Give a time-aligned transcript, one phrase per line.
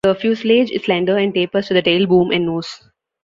[0.03, 2.81] The fuselage is slender and tapers to the tail boom and nose.